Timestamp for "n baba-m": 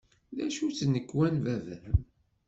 1.33-1.99